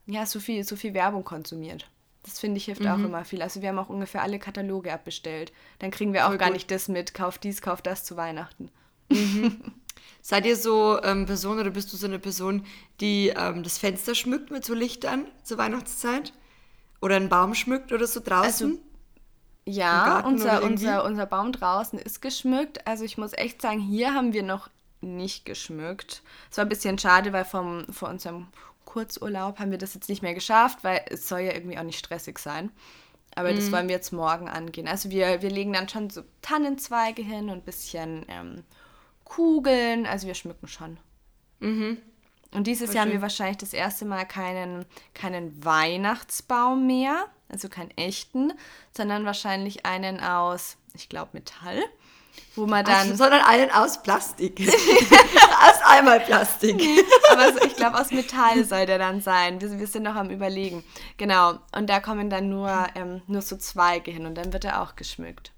[0.07, 1.89] ja, so viel, so viel Werbung konsumiert.
[2.25, 2.89] Das finde ich hilft Mhm.
[2.89, 3.41] auch immer viel.
[3.41, 5.53] Also wir haben auch ungefähr alle Kataloge abbestellt.
[5.79, 6.55] Dann kriegen wir auch Voll gar gut.
[6.57, 8.71] nicht das mit, kauf dies, kauf das zu Weihnachten.
[10.23, 12.65] Seid ihr so ähm, Person oder bist du so eine Person,
[13.01, 16.33] die ähm, das Fenster schmückt mit so Lichtern zur Weihnachtszeit?
[17.03, 18.73] Oder einen Baum schmückt oder so draußen?
[18.73, 18.81] Also,
[19.67, 22.87] Ja, unser, unser, unser Baum draußen ist geschmückt.
[22.87, 26.23] Also ich muss echt sagen, hier haben wir noch nicht geschmückt.
[26.51, 28.49] Es war ein bisschen schade, weil vom, vor unserem
[28.87, 31.99] Kurzurlaub haben wir das jetzt nicht mehr geschafft, weil es soll ja irgendwie auch nicht
[31.99, 32.71] stressig sein.
[33.37, 33.55] Aber Mhm.
[33.55, 34.89] das wollen wir jetzt morgen angehen.
[34.89, 38.65] Also wir, wir legen dann schon so Tannenzweige hin und ein bisschen ähm,
[39.35, 40.07] Kugeln.
[40.07, 40.99] Also wir schmücken schon.
[42.55, 42.87] Und dieses Mhm.
[42.87, 48.53] Voll Jahr haben wir wahrscheinlich das erste Mal keinen, keinen Weihnachtsbaum mehr, also keinen echten,
[48.97, 51.83] sondern wahrscheinlich einen aus, ich glaube, Metall,
[52.55, 54.61] wo man dann, also, sondern einen aus Plastik.
[54.61, 56.81] aus einmal Plastik.
[57.33, 59.61] aber so, ich glaube, aus Metall soll der dann sein.
[59.61, 60.85] Wir, wir sind noch am Überlegen.
[61.17, 64.83] Genau, und da kommen dann nur, ähm, nur so Zweige hin und dann wird er
[64.83, 65.53] auch geschmückt.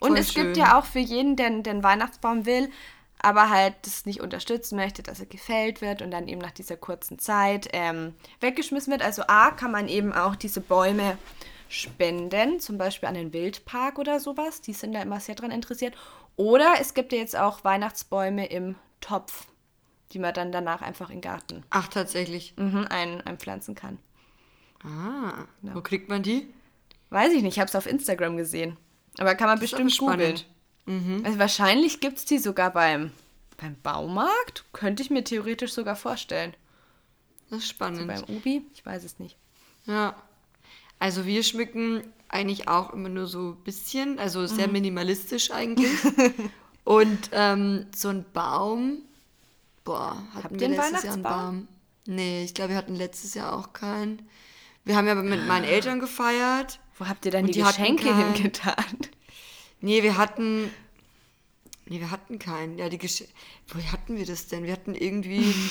[0.00, 0.54] Und Voll es gibt schön.
[0.54, 2.70] ja auch für jeden, der der einen Weihnachtsbaum will,
[3.18, 6.76] aber halt das nicht unterstützen möchte, dass er gefällt wird und dann eben nach dieser
[6.76, 9.02] kurzen Zeit ähm, weggeschmissen wird.
[9.02, 11.18] Also A, kann man eben auch diese Bäume
[11.68, 14.60] spenden, zum Beispiel an den Wildpark oder sowas.
[14.60, 15.94] Die sind da immer sehr dran interessiert.
[16.36, 19.46] Oder es gibt ja jetzt auch Weihnachtsbäume im Topf,
[20.12, 22.54] die man dann danach einfach in den Garten Ach, tatsächlich.
[22.56, 23.98] mhm, ein, einpflanzen kann.
[24.82, 26.48] Ah, wo kriegt man die?
[27.10, 28.78] Weiß ich nicht, ich habe es auf Instagram gesehen.
[29.18, 30.36] Aber kann man Das bestimmt googeln.
[30.86, 31.24] spannend.
[31.26, 33.12] Also wahrscheinlich gibt es die sogar beim,
[33.58, 34.64] beim Baumarkt.
[34.72, 36.54] Könnte ich mir theoretisch sogar vorstellen.
[37.48, 38.06] Das ist spannend.
[38.08, 38.64] Beim Ubi?
[38.74, 39.36] Ich weiß es nicht.
[39.86, 40.14] Ja.
[40.98, 44.72] Also wir schmücken eigentlich auch immer nur so ein bisschen, also sehr Mhm.
[44.74, 45.90] minimalistisch eigentlich.
[46.84, 48.98] Und ähm, so ein Baum,
[49.84, 51.22] boah, hatten Habt wir letztes Jahr einen?
[51.22, 51.68] Baum?
[52.06, 54.28] Nee, ich glaube, wir hatten letztes Jahr auch keinen.
[54.84, 56.80] Wir haben ja mit meinen Eltern gefeiert.
[57.00, 58.34] Wo habt ihr dann die, die Geschenke keinen.
[58.34, 58.84] hingetan?
[59.80, 60.70] Nee, wir hatten.
[61.86, 62.78] Nee, wir hatten keinen.
[62.78, 63.24] Ja, die Gesch
[63.68, 64.64] Wo hatten wir das denn?
[64.64, 65.54] Wir hatten irgendwie.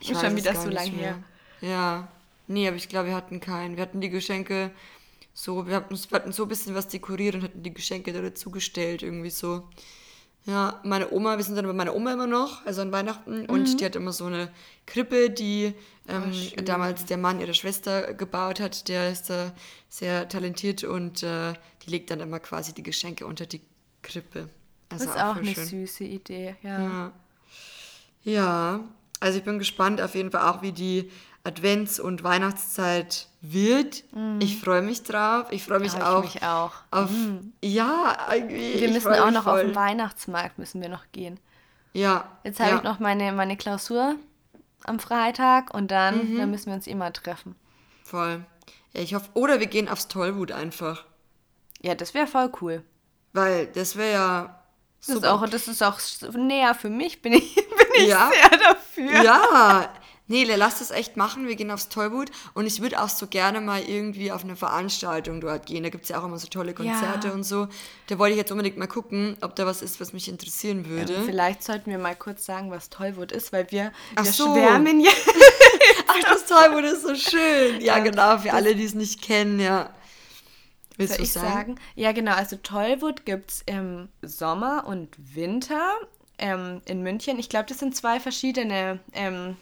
[0.00, 1.22] Ich weiß schon wieder so nicht lang mehr.
[1.60, 2.08] Ja.
[2.46, 3.76] Nee, aber ich glaube, wir hatten keinen.
[3.76, 4.70] Wir hatten die Geschenke
[5.34, 8.22] so, wir hatten, wir hatten so ein bisschen was dekoriert und hatten die Geschenke da
[8.22, 9.68] dazugestellt, irgendwie so.
[10.46, 13.80] Ja, meine Oma, wir sind dann bei meiner Oma immer noch, also an Weihnachten, und
[13.80, 14.50] die hat immer so eine
[14.84, 15.72] Krippe, die
[16.06, 16.64] ähm, schön.
[16.66, 18.88] damals der Mann ihrer Schwester gebaut hat.
[18.88, 19.52] Der ist da
[19.88, 23.62] sehr talentiert und äh, die legt dann immer quasi die Geschenke unter die
[24.02, 24.50] Krippe.
[24.90, 25.64] Also Das ist auch voll eine schön.
[25.64, 26.82] süße Idee, ja.
[26.82, 27.12] Ja.
[28.22, 28.80] ja,
[29.20, 31.10] also ich bin gespannt auf jeden Fall auch, wie die
[31.44, 34.04] Advents- und Weihnachtszeit wird.
[34.40, 35.46] Ich freue mich drauf.
[35.50, 36.72] Ich freue mich Ja, ich auch mich auch.
[36.90, 37.10] auf.
[37.62, 38.80] Ja, irgendwie.
[38.80, 39.66] Wir müssen auch noch auf voll.
[39.66, 41.38] den Weihnachtsmarkt, müssen wir noch gehen.
[41.92, 42.26] Ja.
[42.44, 44.16] Jetzt habe ja, ich noch meine, meine Klausur
[44.84, 46.38] am Freitag und dann, Mhm.
[46.38, 47.54] dann müssen wir uns immer treffen.
[48.04, 48.44] Voll.
[48.94, 49.28] Ja, ich hoffe.
[49.34, 51.04] Oder wir gehen aufs Tollwut einfach.
[51.82, 52.82] Ja, das wäre voll cool.
[53.34, 54.60] Weil das wäre ja.
[55.06, 55.98] Das ist, auch, das ist auch
[56.34, 58.30] näher für mich, bin ich, bin ich Ja.
[58.30, 59.22] sehr dafür.
[59.22, 59.88] Ja,
[60.26, 61.46] nee, lass das echt machen.
[61.48, 65.40] Wir gehen aufs Tollwut und ich würde auch so gerne mal irgendwie auf eine Veranstaltung
[65.40, 65.82] dort gehen.
[65.82, 67.34] Da gibt es ja auch immer so tolle Konzerte Ja.
[67.34, 67.68] und so.
[68.06, 71.14] Da wollte ich jetzt unbedingt mal gucken, ob da was ist, was mich interessieren würde.
[71.14, 74.52] Ähm, Vielleicht sollten wir mal kurz sagen, was Tollwut ist, weil wir, Ach wir so.
[74.54, 75.10] schwärmen ja.
[76.06, 77.80] Ach, das Tollwut ist so schön.
[77.80, 79.90] Ja, Ja, genau, für alle, die es nicht kennen, ja.
[80.96, 81.48] Willst Soll du ich sagen?
[81.48, 81.74] sagen?
[81.96, 82.34] Ja, genau.
[82.34, 85.92] Also Tollwut gibt es im Sommer und Winter
[86.38, 87.38] ähm, in München.
[87.40, 89.56] Ich glaube, das sind zwei verschiedene, ähm,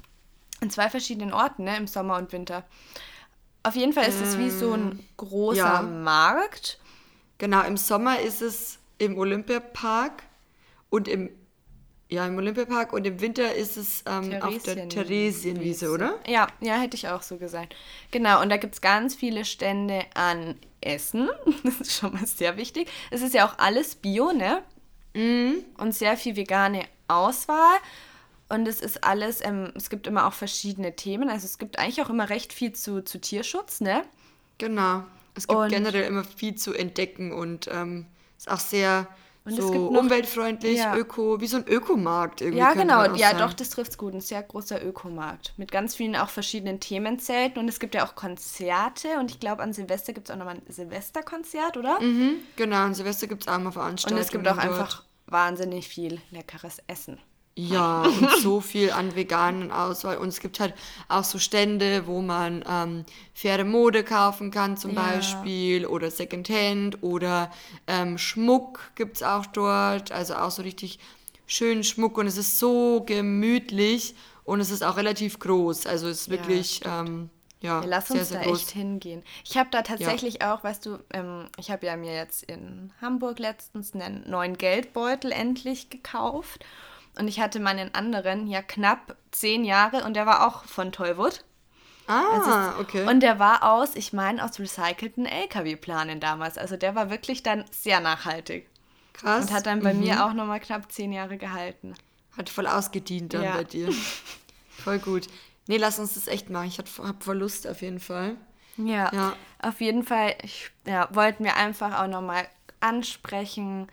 [0.62, 1.77] in zwei verschiedenen Orten, ne?
[1.77, 2.64] Im Sommer und Winter.
[3.62, 5.83] Auf jeden Fall ist es wie so ein großer ja.
[5.83, 6.79] Markt.
[7.38, 10.22] Genau, im Sommer ist es im Olympiapark
[10.90, 11.31] und im
[12.09, 16.18] ja, im Olympiapark und im Winter ist es ähm, auf der Theresienwiese, oder?
[16.27, 17.75] Ja, ja, hätte ich auch so gesagt.
[18.11, 21.31] Genau, und da gibt es ganz viele Stände an Essen.
[21.64, 22.90] Das ist schon mal sehr wichtig.
[23.11, 24.62] Es ist ja auch alles Bio, ne?
[25.14, 25.64] Mhm.
[25.79, 27.79] Und sehr viel vegane Auswahl.
[28.53, 31.31] Und es ist alles, ähm, es gibt immer auch verschiedene Themen.
[31.31, 34.03] Also es gibt eigentlich auch immer recht viel zu, zu Tierschutz, ne?
[34.59, 35.05] Genau.
[35.35, 39.07] Es gibt Und- generell immer viel zu entdecken und ähm, ist auch sehr
[39.47, 40.95] Und es so gibt noch- umweltfreundlich, Ja.
[40.95, 42.59] öko, wie so ein Ökomarkt irgendwie.
[42.59, 43.03] Ja, genau.
[43.15, 43.38] Ja, sagen.
[43.38, 44.12] doch, das trifft's gut.
[44.12, 45.55] Ein sehr großer Ökomarkt.
[45.57, 47.59] Mit ganz vielen auch verschiedenen Themenzelten.
[47.59, 49.19] Und es gibt ja auch Konzerte.
[49.19, 51.99] Und ich glaube, an Silvester gibt es auch nochmal ein Silvesterkonzert, oder?
[52.03, 54.21] Mhm, genau, und Silvester gibt es auch mal Und Veranstaltungen.
[54.23, 54.67] es gibt auch dort.
[54.67, 57.19] einfach wahnsinnig viel leckeres Essen.
[57.55, 60.17] Ja, und so viel an veganen Auswahl.
[60.17, 60.73] Und es gibt halt
[61.09, 64.95] auch so Stände, wo man ähm, faire Mode kaufen kann zum Ja.
[64.95, 67.51] Beispiel oder Secondhand oder
[67.87, 70.12] ähm, Schmuck gibt es auch dort.
[70.12, 70.99] Also auch so richtig
[71.47, 75.87] schönen Schmuck und es ist so gemütlich und es ist auch relativ groß.
[75.87, 77.29] Also es ist Ja, wirklich, ähm,
[77.61, 78.62] ja, Ja, lass sehr, uns sehr da groß.
[78.62, 79.23] echt hingehen.
[79.45, 83.38] Ich habe da tatsächlich auch, weißt du, ähm, ich habe ja mir jetzt in Hamburg
[83.38, 86.65] letztens einen neuen Geldbeutel endlich gekauft.
[87.18, 91.44] Und ich hatte meinen anderen ja knapp zehn Jahre und der war auch von Tollwood.
[92.07, 93.07] Ah, okay.
[93.07, 96.59] Und der war aus, ich meine, aus recycelten LKW-Planen damals.
[96.59, 98.68] Also der war wirklich dann sehr nachhaltig.
[99.12, 99.44] Krass.
[99.46, 100.01] Und hat dann bei Mhm.
[100.01, 101.94] mir auch nochmal knapp zehn Jahre gehalten.
[102.37, 103.57] Hat voll ausgedient dann Ja.
[103.57, 103.88] bei dir.
[104.83, 105.27] voll gut.
[105.68, 106.66] Nee, lass uns das echt machen.
[106.66, 106.88] Ich hab
[107.22, 108.37] voll Lust auf jeden Fall.
[108.79, 109.37] Ja, Ja.
[109.61, 112.48] auf jeden Fall ich, ja, wollten wir einfach auch nochmal
[112.81, 113.87] ansprechen,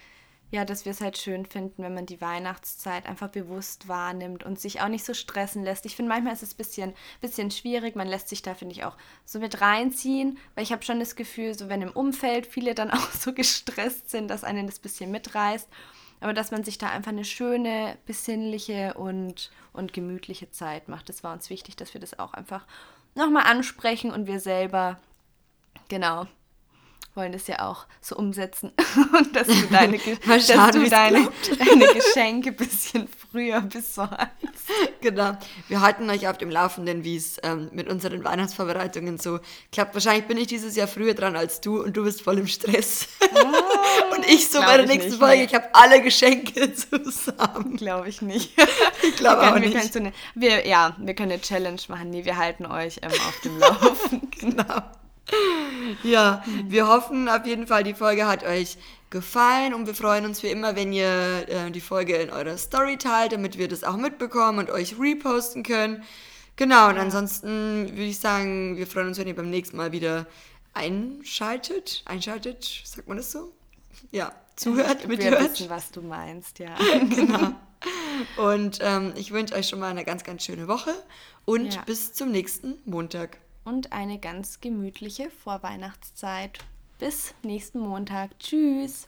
[0.51, 4.59] ja, dass wir es halt schön finden, wenn man die Weihnachtszeit einfach bewusst wahrnimmt und
[4.59, 5.85] sich auch nicht so stressen lässt.
[5.85, 7.95] Ich finde, manchmal ist es ein bisschen, bisschen schwierig.
[7.95, 11.15] Man lässt sich da, finde ich, auch so mit reinziehen, weil ich habe schon das
[11.15, 15.11] Gefühl, so wenn im Umfeld viele dann auch so gestresst sind, dass einen das bisschen
[15.11, 15.69] mitreißt.
[16.21, 21.09] Aber dass man sich da einfach eine schöne, besinnliche und, und gemütliche Zeit macht.
[21.09, 22.65] Das war uns wichtig, dass wir das auch einfach
[23.15, 24.99] nochmal ansprechen und wir selber,
[25.87, 26.27] genau,
[27.19, 28.71] wollen das ja auch so umsetzen.
[29.17, 31.27] Und dass du deine, dass schauen, du deine,
[31.59, 34.17] deine Geschenke ein bisschen früher besorgst.
[35.01, 35.37] Genau.
[35.67, 39.39] Wir halten euch auf dem Laufenden, wie es ähm, mit unseren Weihnachtsvorbereitungen so
[39.73, 39.93] klappt.
[39.95, 43.07] Wahrscheinlich bin ich dieses Jahr früher dran als du und du bist voll im Stress.
[44.15, 45.43] und ich so bei der nächsten nicht, Folge, nee.
[45.43, 47.75] ich habe alle Geschenke zusammen.
[47.75, 48.53] Glaube ich nicht.
[49.03, 49.77] Ich glaube auch können, Wir, nicht.
[49.77, 52.11] können so eine, wir, ja, wir können eine Challenge machen.
[52.11, 54.21] Nee, wir halten euch ähm, auf dem Laufen.
[54.39, 54.83] Genau.
[56.03, 58.77] Ja, wir hoffen auf jeden Fall, die Folge hat euch
[59.09, 62.97] gefallen und wir freuen uns wie immer, wenn ihr äh, die Folge in eurer Story
[62.97, 66.03] teilt, damit wir das auch mitbekommen und euch reposten können.
[66.57, 70.27] Genau, und ansonsten würde ich sagen, wir freuen uns, wenn ihr beim nächsten Mal wieder
[70.73, 72.03] einschaltet.
[72.05, 73.51] Einschaltet, sagt man das so?
[74.11, 75.53] Ja, zuhört, wir mithört.
[75.53, 76.75] wissen, was du meinst, ja.
[77.09, 77.51] Genau.
[78.37, 80.91] Und ähm, ich wünsche euch schon mal eine ganz, ganz schöne Woche
[81.45, 81.81] und Ja.
[81.85, 83.37] bis zum nächsten Montag.
[83.69, 86.57] Und eine ganz gemütliche Vorweihnachtszeit.
[86.97, 88.31] Bis nächsten Montag.
[88.39, 89.07] Tschüss.